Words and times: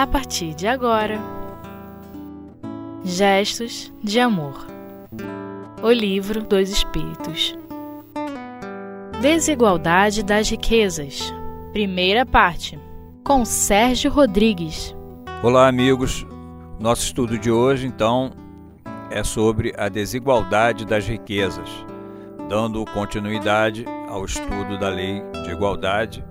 a 0.00 0.06
partir 0.06 0.54
de 0.54 0.66
agora. 0.66 1.18
Gestos 3.04 3.92
de 4.02 4.18
Amor. 4.18 4.66
O 5.82 5.90
Livro 5.90 6.42
dos 6.42 6.70
Espíritos. 6.70 7.54
Desigualdade 9.20 10.22
das 10.22 10.48
Riquezas. 10.48 11.34
Primeira 11.72 12.24
parte. 12.24 12.78
Com 13.22 13.44
Sérgio 13.44 14.10
Rodrigues. 14.10 14.96
Olá, 15.42 15.68
amigos. 15.68 16.26
Nosso 16.78 17.02
estudo 17.02 17.38
de 17.38 17.50
hoje, 17.50 17.86
então, 17.86 18.30
é 19.10 19.22
sobre 19.22 19.74
a 19.76 19.90
desigualdade 19.90 20.86
das 20.86 21.06
riquezas, 21.06 21.68
dando 22.48 22.82
continuidade 22.86 23.84
ao 24.08 24.24
estudo 24.24 24.78
da 24.78 24.88
lei 24.88 25.22
de 25.44 25.50
igualdade 25.50 26.24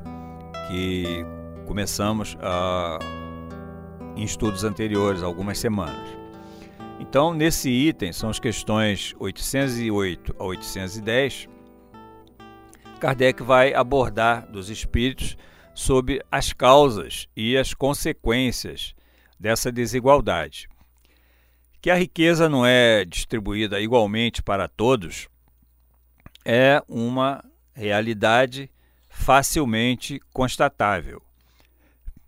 que 0.67 1.23
começamos 1.67 2.35
a, 2.41 2.97
em 4.19 4.23
estudos 4.25 4.65
anteriores, 4.65 5.23
algumas 5.23 5.57
semanas. 5.57 6.09
Então, 6.99 7.33
nesse 7.33 7.69
item, 7.69 8.11
são 8.11 8.29
as 8.29 8.37
questões 8.37 9.15
808 9.17 10.35
a 10.37 10.43
810, 10.43 11.47
Kardec 12.99 13.41
vai 13.41 13.73
abordar 13.73 14.45
dos 14.51 14.69
espíritos 14.69 15.37
sobre 15.73 16.21
as 16.29 16.51
causas 16.51 17.29
e 17.33 17.57
as 17.57 17.73
consequências 17.73 18.93
dessa 19.39 19.71
desigualdade. 19.71 20.67
Que 21.81 21.89
a 21.89 21.95
riqueza 21.95 22.49
não 22.49 22.65
é 22.65 23.05
distribuída 23.05 23.79
igualmente 23.79 24.43
para 24.43 24.67
todos 24.67 25.29
é 26.43 26.83
uma 26.89 27.41
realidade 27.73 28.69
facilmente 29.07 30.19
constatável 30.33 31.22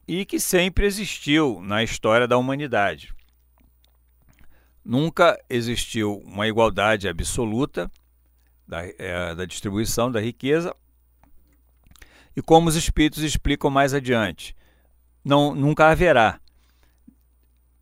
e 0.08 0.26
que 0.26 0.40
sempre 0.40 0.86
existiu 0.86 1.62
na 1.62 1.84
história 1.84 2.28
da 2.28 2.38
humanidade. 2.38 3.14
Nunca 4.84 5.40
existiu 5.50 6.18
uma 6.26 6.48
igualdade 6.48 7.08
absoluta 7.08 7.90
da, 8.68 8.84
é, 8.86 9.36
da 9.36 9.46
distribuição 9.46 10.12
da 10.12 10.20
riqueza, 10.20 10.76
e 12.36 12.42
como 12.42 12.70
os 12.70 12.76
espíritos 12.76 13.24
explicam 13.24 13.70
mais 13.70 13.94
adiante, 13.94 14.56
não, 15.24 15.54
nunca 15.54 15.90
haverá 15.90 16.40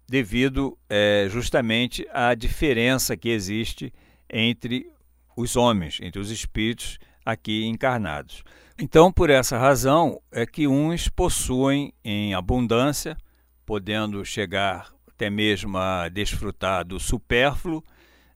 devido 0.07 0.77
é, 0.89 1.27
justamente 1.29 2.05
à 2.11 2.33
diferença 2.33 3.15
que 3.15 3.29
existe 3.29 3.93
entre 4.27 4.91
os 5.37 5.55
homens, 5.55 5.99
entre 6.01 6.19
os 6.19 6.31
espíritos 6.31 6.97
aqui 7.25 7.65
encarnados. 7.65 8.43
Então, 8.77 9.11
por 9.11 9.29
essa 9.29 9.57
razão, 9.57 10.21
é 10.31 10.45
que 10.45 10.67
uns 10.67 11.09
possuem 11.09 11.93
em 12.03 12.33
abundância, 12.33 13.17
podendo 13.65 14.23
chegar 14.23 14.93
até 15.07 15.29
mesmo 15.29 15.77
a 15.77 16.07
desfrutar 16.07 16.85
do 16.85 16.99
supérfluo, 16.99 17.83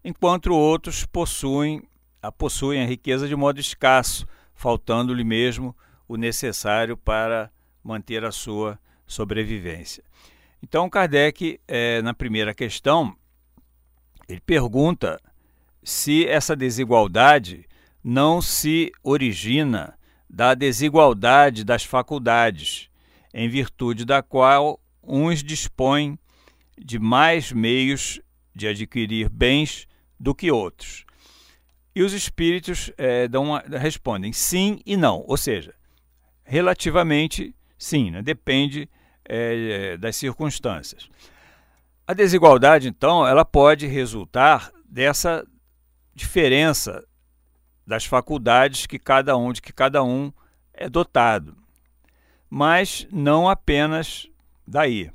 enquanto 0.03 0.53
outros 0.53 1.05
possuem 1.05 1.81
a, 2.21 2.31
possuem 2.31 2.81
a 2.81 2.85
riqueza 2.85 3.27
de 3.27 3.35
modo 3.35 3.59
escasso, 3.59 4.25
faltando-lhe 4.53 5.23
mesmo 5.23 5.75
o 6.07 6.15
necessário 6.15 6.95
para 6.95 7.51
manter 7.83 8.23
a 8.23 8.31
sua 8.31 8.79
sobrevivência. 9.05 10.03
Então, 10.61 10.89
Kardec, 10.89 11.59
é, 11.67 12.01
na 12.01 12.13
primeira 12.13 12.53
questão, 12.53 13.15
ele 14.27 14.39
pergunta 14.39 15.19
se 15.83 16.25
essa 16.25 16.55
desigualdade 16.55 17.65
não 18.03 18.41
se 18.41 18.91
origina 19.01 19.97
da 20.29 20.53
desigualdade 20.53 21.63
das 21.63 21.83
faculdades, 21.83 22.89
em 23.33 23.47
virtude 23.47 24.03
da 24.03 24.21
qual 24.21 24.79
uns 25.01 25.43
dispõem 25.43 26.17
de 26.77 26.99
mais 26.99 27.51
meios 27.51 28.19
de 28.55 28.67
adquirir 28.67 29.29
bens 29.29 29.87
do 30.19 30.35
que 30.35 30.51
outros. 30.51 31.05
E 31.95 32.01
os 32.01 32.13
espíritos 32.13 32.91
é, 32.97 33.29
uma, 33.37 33.59
respondem 33.59 34.33
sim 34.33 34.79
e 34.85 34.97
não, 34.97 35.23
ou 35.27 35.37
seja, 35.37 35.73
relativamente 36.43 37.55
sim, 37.77 38.11
né? 38.11 38.21
depende 38.21 38.89
é, 39.25 39.97
das 39.97 40.15
circunstâncias. 40.15 41.09
A 42.05 42.13
desigualdade, 42.13 42.87
então, 42.87 43.25
ela 43.25 43.45
pode 43.45 43.87
resultar 43.87 44.71
dessa 44.89 45.45
diferença 46.13 47.03
das 47.85 48.05
faculdades 48.05 48.85
que 48.85 48.97
cada 48.97 49.35
um 49.37 49.51
de 49.51 49.61
que 49.61 49.73
cada 49.73 50.03
um 50.03 50.31
é 50.73 50.89
dotado, 50.89 51.55
mas 52.49 53.07
não 53.11 53.49
apenas 53.49 54.27
daí. 54.65 55.11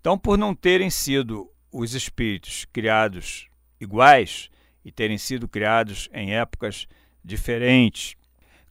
Então, 0.00 0.16
por 0.16 0.38
não 0.38 0.54
terem 0.54 0.88
sido 0.88 1.50
os 1.70 1.94
espíritos 1.94 2.64
criados 2.72 3.48
iguais 3.80 4.50
e 4.84 4.90
terem 4.90 5.18
sido 5.18 5.46
criados 5.46 6.08
em 6.12 6.34
épocas 6.34 6.86
diferentes, 7.24 8.16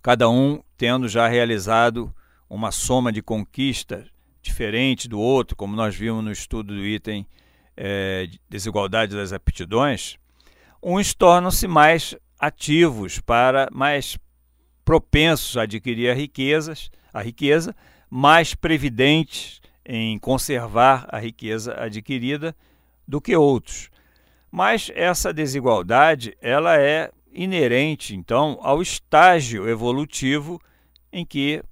cada 0.01 0.29
um 0.29 0.61
tendo 0.77 1.07
já 1.07 1.27
realizado 1.27 2.13
uma 2.49 2.71
soma 2.71 3.11
de 3.11 3.21
conquistas 3.21 4.07
diferente 4.41 5.07
do 5.07 5.19
outro, 5.19 5.55
como 5.55 5.75
nós 5.75 5.95
vimos 5.95 6.23
no 6.23 6.31
estudo 6.31 6.73
do 6.73 6.85
item 6.85 7.27
é, 7.77 8.27
desigualdade 8.49 9.15
das 9.15 9.31
aptidões, 9.31 10.17
uns 10.81 11.13
tornam-se 11.13 11.67
mais 11.67 12.15
ativos 12.39 13.19
para 13.19 13.67
mais 13.71 14.17
propensos 14.85 15.57
a 15.57 15.63
adquirir 15.63 16.09
a 16.09 16.13
riquezas, 16.13 16.89
a 17.13 17.21
riqueza, 17.21 17.75
mais 18.09 18.55
previdentes 18.55 19.59
em 19.85 20.17
conservar 20.17 21.07
a 21.09 21.19
riqueza 21.19 21.75
adquirida 21.79 22.55
do 23.07 23.19
que 23.19 23.35
outros. 23.35 23.89
Mas 24.51 24.91
essa 24.95 25.33
desigualdade, 25.33 26.35
ela 26.41 26.79
é 26.79 27.11
inerente 27.31 28.15
então 28.15 28.57
ao 28.61 28.81
estágio 28.81 29.69
evolutivo 29.69 30.59
em 31.11 31.25
que 31.25 31.63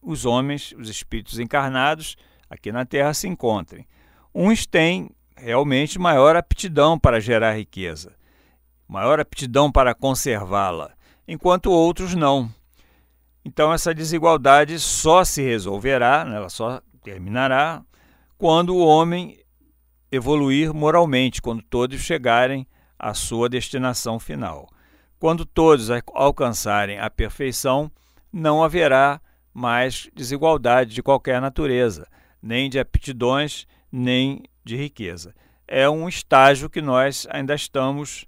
os 0.00 0.24
homens, 0.24 0.72
os 0.78 0.88
espíritos 0.88 1.38
encarnados 1.38 2.16
aqui 2.48 2.70
na 2.70 2.84
Terra 2.84 3.12
se 3.12 3.26
encontrem. 3.26 3.86
Uns 4.34 4.66
têm 4.66 5.10
realmente 5.36 5.98
maior 5.98 6.36
aptidão 6.36 6.98
para 6.98 7.20
gerar 7.20 7.56
riqueza, 7.56 8.14
maior 8.88 9.20
aptidão 9.20 9.70
para 9.70 9.94
conservá-la, 9.94 10.92
enquanto 11.26 11.70
outros 11.70 12.14
não. 12.14 12.50
Então 13.44 13.72
essa 13.72 13.94
desigualdade 13.94 14.78
só 14.78 15.24
se 15.24 15.42
resolverá, 15.42 16.24
né, 16.24 16.36
ela 16.36 16.48
só 16.48 16.80
terminará 17.02 17.82
quando 18.36 18.74
o 18.74 18.84
homem 18.84 19.38
evoluir 20.10 20.74
moralmente, 20.74 21.40
quando 21.42 21.62
todos 21.62 22.00
chegarem 22.00 22.66
à 22.98 23.14
sua 23.14 23.48
destinação 23.48 24.18
final. 24.18 24.68
Quando 25.18 25.44
todos 25.44 25.88
alcançarem 26.12 26.98
a 26.98 27.08
perfeição, 27.08 27.90
não 28.32 28.62
haverá 28.62 29.20
mais 29.52 30.10
desigualdade 30.14 30.94
de 30.94 31.02
qualquer 31.02 31.40
natureza, 31.40 32.06
nem 32.42 32.68
de 32.68 32.78
aptidões, 32.78 33.66
nem 33.90 34.42
de 34.62 34.76
riqueza. 34.76 35.34
É 35.66 35.88
um 35.88 36.08
estágio 36.08 36.68
que 36.68 36.82
nós 36.82 37.26
ainda 37.30 37.54
estamos 37.54 38.26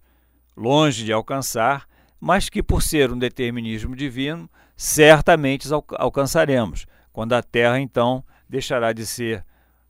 longe 0.59 1.05
de 1.05 1.13
alcançar, 1.13 1.87
mas 2.21 2.49
que, 2.49 2.63
por 2.63 2.83
ser 2.83 3.13
um 3.13 3.19
determinismo 3.19 3.95
divino, 3.95 4.51
certamente 4.77 5.69
alcançaremos, 5.97 6.87
quando 7.13 7.33
a 7.33 7.43
Terra, 7.43 7.81
então, 7.81 8.25
deixará 8.49 8.93
de 8.93 9.07
ser 9.07 9.45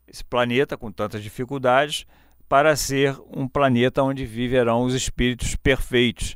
esse 0.07 0.23
planeta 0.23 0.77
com 0.77 0.91
tantas 0.91 1.23
dificuldades 1.23 2.05
para 2.47 2.75
ser 2.75 3.15
um 3.31 3.47
planeta 3.47 4.01
onde 4.03 4.25
viverão 4.25 4.83
os 4.83 4.93
espíritos 4.93 5.55
perfeitos, 5.55 6.35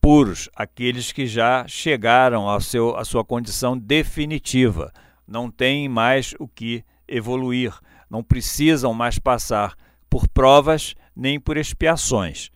puros, 0.00 0.48
aqueles 0.54 1.10
que 1.10 1.26
já 1.26 1.66
chegaram 1.66 2.48
ao 2.48 2.60
seu, 2.60 2.96
à 2.96 3.04
sua 3.04 3.24
condição 3.24 3.76
definitiva, 3.76 4.92
não 5.26 5.50
têm 5.50 5.88
mais 5.88 6.34
o 6.38 6.46
que 6.46 6.84
evoluir, 7.06 7.74
não 8.08 8.22
precisam 8.22 8.94
mais 8.94 9.18
passar 9.18 9.74
por 10.08 10.28
provas 10.28 10.94
nem 11.14 11.40
por 11.40 11.56
expiações. 11.56 12.50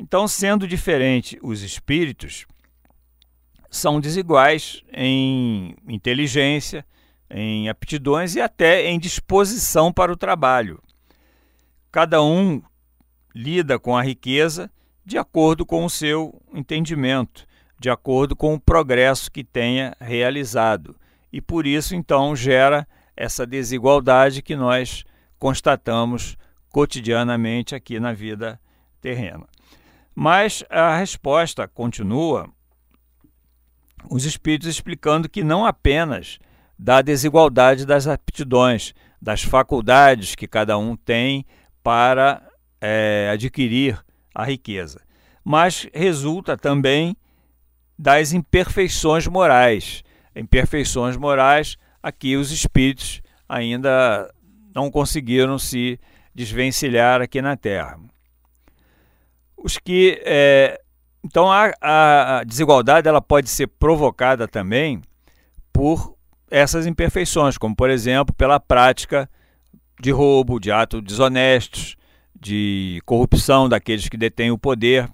Então, 0.00 0.26
sendo 0.26 0.66
diferente 0.66 1.38
os 1.42 1.60
espíritos, 1.60 2.46
são 3.70 4.00
desiguais 4.00 4.82
em 4.90 5.76
inteligência, 5.86 6.86
em 7.28 7.68
aptidões 7.68 8.34
e 8.34 8.40
até 8.40 8.86
em 8.86 8.98
disposição 8.98 9.92
para 9.92 10.10
o 10.10 10.16
trabalho. 10.16 10.82
Cada 11.92 12.22
um 12.22 12.62
lida 13.34 13.78
com 13.78 13.94
a 13.94 14.02
riqueza 14.02 14.72
de 15.04 15.18
acordo 15.18 15.66
com 15.66 15.84
o 15.84 15.90
seu 15.90 16.40
entendimento, 16.54 17.46
de 17.78 17.90
acordo 17.90 18.34
com 18.34 18.54
o 18.54 18.60
progresso 18.60 19.30
que 19.30 19.44
tenha 19.44 19.94
realizado. 20.00 20.96
E 21.30 21.42
por 21.42 21.66
isso, 21.66 21.94
então, 21.94 22.34
gera 22.34 22.88
essa 23.14 23.46
desigualdade 23.46 24.40
que 24.40 24.56
nós 24.56 25.04
constatamos 25.38 26.38
cotidianamente 26.70 27.74
aqui 27.74 28.00
na 28.00 28.14
vida 28.14 28.58
terrena. 28.98 29.46
Mas 30.14 30.64
a 30.68 30.96
resposta 30.96 31.66
continua 31.68 32.48
os 34.08 34.24
espíritos 34.24 34.68
explicando 34.68 35.28
que 35.28 35.44
não 35.44 35.64
apenas 35.64 36.38
da 36.78 37.02
desigualdade 37.02 37.84
das 37.84 38.06
aptidões, 38.06 38.94
das 39.20 39.42
faculdades 39.42 40.34
que 40.34 40.48
cada 40.48 40.78
um 40.78 40.96
tem 40.96 41.44
para 41.82 42.42
é, 42.80 43.30
adquirir 43.32 44.02
a 44.34 44.44
riqueza, 44.44 45.02
mas 45.44 45.86
resulta 45.92 46.56
também 46.56 47.16
das 47.98 48.32
imperfeições 48.32 49.26
morais. 49.26 50.02
Imperfeições 50.34 51.16
morais, 51.16 51.76
aqui 52.02 52.36
os 52.36 52.50
espíritos 52.50 53.20
ainda 53.46 54.32
não 54.74 54.90
conseguiram 54.90 55.58
se 55.58 56.00
desvencilhar 56.34 57.20
aqui 57.20 57.42
na 57.42 57.56
Terra. 57.56 57.98
Os 59.62 59.76
que 59.78 60.20
é, 60.24 60.80
então 61.22 61.50
a, 61.50 61.70
a, 61.80 62.44
desigualdade 62.44 63.06
ela 63.06 63.20
pode 63.20 63.50
ser 63.50 63.66
provocada 63.66 64.48
também 64.48 65.02
por 65.72 66.16
essas 66.50 66.86
imperfeições, 66.86 67.58
como 67.58 67.76
por 67.76 67.90
exemplo 67.90 68.34
pela 68.34 68.58
prática 68.58 69.28
de 70.00 70.10
roubo, 70.10 70.58
de 70.58 70.72
atos 70.72 71.02
desonestos, 71.02 71.96
de 72.34 73.02
corrupção 73.04 73.68
daqueles 73.68 74.08
que 74.08 74.16
detêm 74.16 74.50
o 74.50 74.58
poder. 74.58 75.08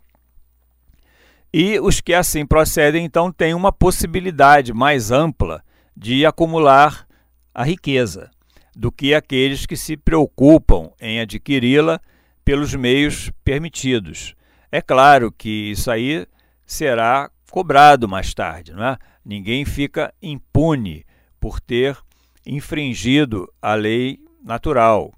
E 1.53 1.81
os 1.81 2.01
que 2.01 2.15
assim 2.15 2.47
procedem, 2.47 3.05
então, 3.05 3.33
têm 3.33 3.55
uma 3.55 3.73
possibilidade 3.73 4.73
mais 4.73 5.11
ampla 5.11 5.63
de 5.97 6.25
acumular 6.25 7.07
a 7.53 7.65
riqueza 7.65 8.31
do 8.77 8.93
que 8.93 9.15
aqueles 9.15 9.67
que 9.67 9.77
se 9.77 9.97
preocupam 9.97 10.91
em 11.01 11.19
adquiri-la 11.19 12.01
pelos 12.47 12.73
meios 12.77 13.29
permitidos. 13.43 14.37
É 14.71 14.81
claro 14.81 15.33
que 15.33 15.73
isso 15.73 15.91
aí 15.91 16.29
será 16.65 17.29
cobrado 17.51 18.09
mais 18.09 18.33
tarde, 18.33 18.73
não 18.73 18.85
é? 18.85 18.97
Ninguém 19.25 19.65
fica 19.65 20.15
impune 20.23 21.05
por 21.41 21.59
ter 21.59 21.99
infringido 22.47 23.53
a 23.61 23.75
lei 23.75 24.21
natural. 24.45 25.13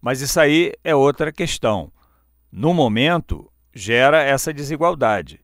Mas 0.00 0.20
isso 0.20 0.40
aí 0.40 0.72
é 0.82 0.92
outra 0.92 1.30
questão. 1.30 1.92
No 2.50 2.74
momento, 2.74 3.48
gera 3.72 4.20
essa 4.20 4.52
desigualdade. 4.52 5.38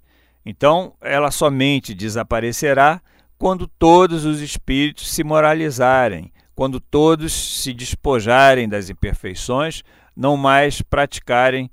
Então, 0.45 0.95
ela 1.01 1.31
somente 1.31 1.95
desaparecerá 1.95 3.01
quando 3.39 3.69
todos 3.69 4.25
os 4.25 4.41
espíritos 4.41 5.09
se 5.09 5.23
moralizarem, 5.23 6.33
quando 6.57 6.81
todos 6.81 7.33
se 7.33 7.73
despojarem 7.73 8.69
das 8.69 8.91
imperfeições, 8.91 9.85
não 10.17 10.37
mais 10.37 10.83
praticarem 10.83 11.71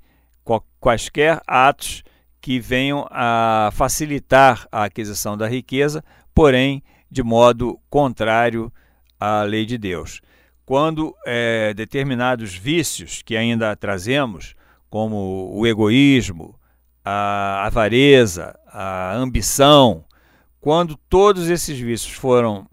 quaisquer 0.80 1.40
atos 1.46 2.02
que 2.40 2.58
venham 2.58 3.06
a 3.10 3.70
facilitar 3.72 4.66
a 4.70 4.84
aquisição 4.84 5.36
da 5.36 5.48
riqueza, 5.48 6.04
porém 6.34 6.82
de 7.10 7.22
modo 7.22 7.78
contrário 7.90 8.72
à 9.18 9.42
lei 9.42 9.66
de 9.66 9.76
Deus. 9.76 10.20
Quando 10.64 11.14
é, 11.26 11.72
determinados 11.74 12.54
vícios 12.54 13.22
que 13.22 13.36
ainda 13.36 13.74
trazemos, 13.74 14.54
como 14.90 15.50
o 15.52 15.66
egoísmo, 15.66 16.58
a 17.04 17.66
avareza, 17.66 18.58
a 18.66 19.14
ambição, 19.14 20.04
quando 20.60 20.96
todos 21.08 21.48
esses 21.48 21.78
vícios 21.78 22.12
foram 22.12 22.68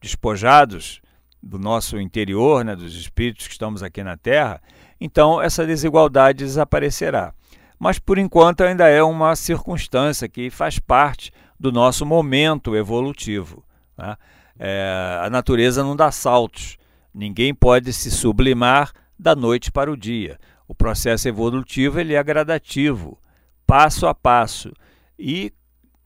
despojados 0.00 1.00
do 1.42 1.58
nosso 1.58 2.00
interior, 2.00 2.64
né, 2.64 2.74
dos 2.74 2.94
espíritos 2.94 3.46
que 3.46 3.52
estamos 3.52 3.82
aqui 3.82 4.02
na 4.02 4.16
Terra, 4.16 4.60
então 5.00 5.40
essa 5.40 5.66
desigualdade 5.66 6.44
desaparecerá. 6.44 7.32
Mas 7.78 7.98
por 7.98 8.18
enquanto 8.18 8.62
ainda 8.62 8.88
é 8.88 9.02
uma 9.02 9.36
circunstância 9.36 10.28
que 10.28 10.50
faz 10.50 10.78
parte 10.78 11.30
do 11.58 11.70
nosso 11.70 12.06
momento 12.06 12.74
evolutivo. 12.74 13.64
Né? 13.96 14.16
É, 14.58 15.20
a 15.22 15.28
natureza 15.28 15.82
não 15.82 15.94
dá 15.94 16.10
saltos, 16.10 16.78
ninguém 17.12 17.54
pode 17.54 17.92
se 17.92 18.10
sublimar 18.10 18.92
da 19.18 19.34
noite 19.34 19.70
para 19.70 19.90
o 19.90 19.96
dia. 19.96 20.38
O 20.68 20.74
processo 20.74 21.28
evolutivo 21.28 22.00
ele 22.00 22.14
é 22.14 22.22
gradativo, 22.22 23.18
passo 23.66 24.06
a 24.06 24.14
passo, 24.14 24.72
e 25.18 25.52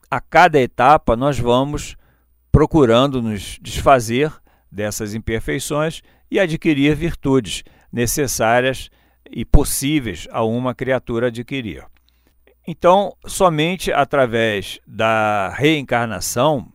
a 0.09 0.19
cada 0.19 0.59
etapa 0.59 1.15
nós 1.15 1.39
vamos 1.39 1.95
procurando 2.51 3.21
nos 3.21 3.57
desfazer 3.61 4.31
dessas 4.71 5.13
imperfeições 5.13 6.01
e 6.29 6.39
adquirir 6.39 6.95
virtudes 6.95 7.63
necessárias 7.91 8.89
e 9.29 9.45
possíveis 9.45 10.27
a 10.31 10.43
uma 10.43 10.73
criatura 10.73 11.27
adquirir. 11.27 11.85
Então, 12.67 13.15
somente 13.25 13.91
através 13.91 14.79
da 14.85 15.49
reencarnação, 15.49 16.71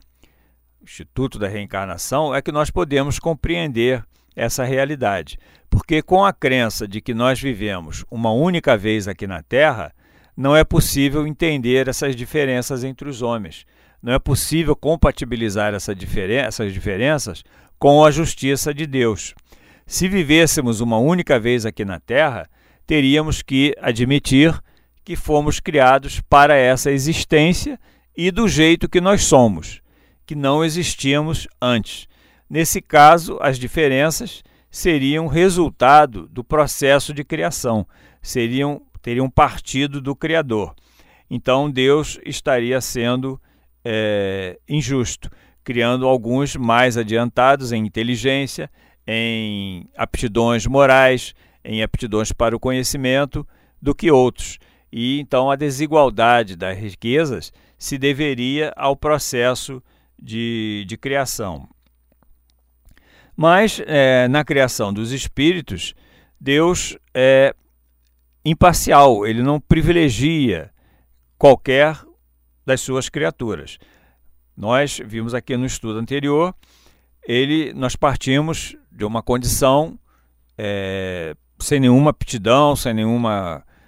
Instituto 0.87 1.39
da 1.39 1.49
Reencarnação, 1.49 2.33
é 2.33 2.41
que 2.41 2.53
nós 2.53 2.71
podemos 2.71 3.19
compreender 3.19 4.05
essa 4.37 4.65
realidade. 4.65 5.37
Porque 5.69 6.01
com 6.01 6.25
a 6.25 6.33
crença 6.33 6.87
de 6.87 7.01
que 7.01 7.13
nós 7.13 7.41
vivemos 7.41 8.05
uma 8.11 8.31
única 8.33 8.77
vez 8.77 9.09
aqui 9.09 9.27
na 9.27 9.43
Terra, 9.43 9.93
não 10.37 10.55
é 10.55 10.63
possível 10.63 11.27
entender 11.27 11.89
essas 11.89 12.15
diferenças 12.15 12.85
entre 12.85 13.09
os 13.09 13.21
homens. 13.21 13.67
Não 14.01 14.13
é 14.13 14.19
possível 14.19 14.77
compatibilizar 14.77 15.75
essa 15.75 15.95
diferen 15.95 16.39
essas 16.39 16.73
diferenças 16.73 17.43
com 17.79 18.05
a 18.05 18.11
justiça 18.11 18.73
de 18.73 18.87
Deus. 18.87 19.35
Se 19.87 20.09
vivêssemos 20.09 20.81
uma 20.81 20.99
única 20.99 21.39
vez 21.39 21.65
aqui 21.65 21.85
na 21.85 22.01
Terra, 22.01 22.51
teríamos 22.85 23.41
que 23.41 23.73
admitir 23.81 24.53
que 25.05 25.15
fomos 25.15 25.61
criados 25.61 26.21
para 26.21 26.57
essa 26.57 26.91
existência 26.91 27.79
e 28.17 28.33
do 28.33 28.49
jeito 28.49 28.89
que 28.89 29.01
nós 29.01 29.23
somos, 29.23 29.81
que 30.27 30.35
não 30.35 30.65
existíamos 30.65 31.47
antes. 31.63 32.09
Nesse 32.51 32.83
caso, 32.83 33.39
as 33.41 33.59
diferenças 33.59 34.43
seriam 34.69 35.29
resultado 35.29 36.27
do 36.29 36.43
processo 36.43 37.15
de 37.15 37.23
criação, 37.23 37.87
seriam 38.21 38.83
teriam 39.01 39.31
partido 39.31 40.01
do 40.01 40.17
Criador. 40.17 40.75
Então 41.31 41.71
Deus 41.71 42.19
estaria 42.25 42.81
sendo 42.81 43.41
é, 43.85 44.59
injusto 44.69 45.31
criando 45.67 46.07
alguns 46.07 46.55
mais 46.55 46.97
adiantados 46.97 47.73
em 47.73 47.85
inteligência, 47.85 48.71
em 49.07 49.89
aptidões 49.97 50.67
morais, 50.67 51.35
em 51.65 51.83
aptidões 51.83 52.33
para 52.33 52.57
o 52.57 52.61
conhecimento, 52.61 53.47
do 53.81 53.95
que 53.95 54.11
outros. 54.11 54.59
E 54.91 55.21
então 55.21 55.51
a 55.51 55.57
desigualdade 55.57 56.57
das 56.57 56.79
riquezas 56.79 57.53
se 57.79 57.99
deveria 57.99 58.73
ao 58.77 58.97
processo 58.97 59.83
de, 60.21 60.85
de 60.89 60.97
criação. 60.97 61.69
Mas 63.37 63.83
é, 63.87 64.27
na 64.29 64.43
criação 64.45 64.93
dos 64.93 65.13
espíritos, 65.13 65.95
Deus 66.41 66.97
é 67.13 67.55
imparcial, 68.45 69.27
ele 69.27 69.43
não 69.43 69.61
privilegia 69.61 70.71
qualquer 71.37 72.01
das 72.65 72.81
suas 72.81 73.09
criaturas. 73.09 73.79
Nós 74.57 75.01
vimos 75.05 75.35
aqui 75.35 75.57
no 75.57 75.67
estudo 75.67 75.99
anterior, 75.99 76.55
ele, 77.29 77.75
nós 77.75 77.95
partimos 77.95 78.77
de 78.97 79.05
uma 79.05 79.23
condição 79.23 79.99
é, 80.57 81.37
sem 81.61 81.81
nenhuma 81.81 82.11
aptidão, 82.11 82.75
sem 82.75 82.95
nenhum 82.95 83.23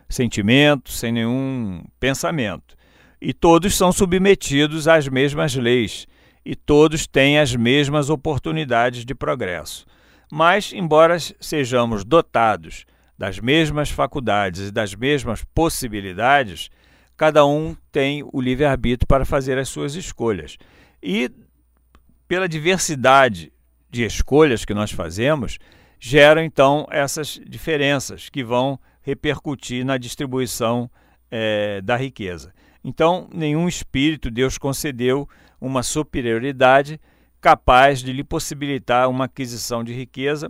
sentimento, 0.09 0.91
sem 0.91 1.13
nenhum 1.13 1.83
pensamento. 1.99 2.77
E 3.21 3.33
todos 3.33 3.75
são 3.75 3.91
submetidos 3.91 4.87
às 4.87 5.09
mesmas 5.09 5.55
leis 5.55 6.07
e 6.45 6.55
todos 6.55 7.07
têm 7.07 7.39
as 7.39 7.55
mesmas 7.55 8.11
oportunidades 8.11 9.05
de 9.05 9.15
progresso. 9.15 9.87
Mas, 10.31 10.73
embora 10.73 11.19
sejamos 11.41 12.05
dotados 12.05 12.85
das 13.17 13.41
mesmas 13.41 13.91
faculdades 13.91 14.69
e 14.69 14.71
das 14.71 14.95
mesmas 14.95 15.43
possibilidades, 15.55 16.71
cada 17.17 17.45
um 17.45 17.75
tem 17.91 18.23
o 18.33 18.41
livre-arbítrio 18.41 19.09
para 19.09 19.25
fazer 19.25 19.59
as 19.59 19.69
suas 19.69 19.95
escolhas. 19.95 20.57
E 21.03 21.31
pela 22.29 22.49
diversidade 22.49 23.53
de 23.91 24.05
escolhas 24.05 24.65
que 24.65 24.75
nós 24.75 24.91
fazemos, 24.91 25.59
geram 25.99 26.43
então 26.43 26.87
essas 26.91 27.41
diferenças 27.47 28.29
que 28.29 28.45
vão 28.45 28.79
repercutir 29.03 29.85
na 29.85 29.97
distribuição 29.97 30.91
é, 31.31 31.81
da 31.81 31.97
riqueza. 31.97 32.53
Então, 32.85 33.29
nenhum 33.33 33.67
espírito 33.67 34.31
Deus 34.31 34.59
concedeu 34.59 35.29
uma 35.61 35.83
superioridade 35.83 37.01
capaz 37.41 38.01
de 38.01 38.13
lhe 38.13 38.25
possibilitar 38.25 39.09
uma 39.09 39.25
aquisição 39.25 39.83
de 39.83 39.93
riqueza 39.93 40.49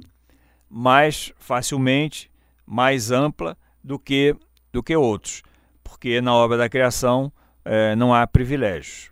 mais 0.68 1.33
facilmente, 1.38 2.30
mais 2.66 3.11
ampla 3.11 3.57
do 3.83 3.99
que, 3.99 4.37
do 4.73 4.83
que 4.83 4.97
outros 4.97 5.42
porque 5.88 6.21
na 6.21 6.35
obra 6.35 6.59
da 6.59 6.68
criação 6.68 7.33
é, 7.64 7.97
não 7.97 8.14
há 8.14 8.26
privilégios. 8.26 9.11